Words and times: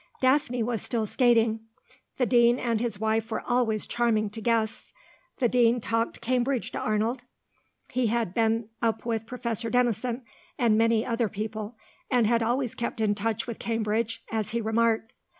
Daphne 0.19 0.63
was 0.63 0.81
still 0.81 1.05
skating. 1.05 1.59
The 2.17 2.25
Dean 2.25 2.57
and 2.57 2.81
his 2.81 2.99
wife 2.99 3.29
were 3.29 3.43
always 3.47 3.85
charming 3.85 4.31
to 4.31 4.41
guests. 4.41 4.93
The 5.37 5.47
Dean 5.47 5.79
talked 5.79 6.21
Cambridge 6.21 6.71
to 6.71 6.79
Arnold. 6.79 7.21
He 7.91 8.07
had 8.07 8.33
been 8.33 8.69
up 8.81 9.05
with 9.05 9.27
Professor 9.27 9.69
Denison, 9.69 10.23
and 10.57 10.75
many 10.75 11.05
other 11.05 11.29
people, 11.29 11.77
and 12.09 12.25
had 12.25 12.41
always 12.41 12.73
kept 12.73 12.99
in 12.99 13.13
touch 13.13 13.45
with 13.45 13.59
Cambridge, 13.59 14.23
as 14.31 14.49
he 14.49 14.59
remarked. 14.59 15.13